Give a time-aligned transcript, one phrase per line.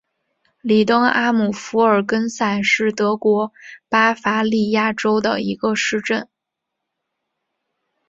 [0.61, 3.51] 里登阿姆福尔根塞是德国
[3.87, 6.27] 巴伐利亚州的一个市镇。